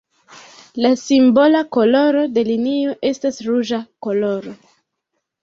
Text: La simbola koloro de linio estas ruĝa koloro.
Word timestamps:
La 0.85 0.89
simbola 1.01 1.61
koloro 1.77 2.23
de 2.39 2.45
linio 2.49 2.97
estas 3.11 3.39
ruĝa 3.51 3.83
koloro. 4.09 4.57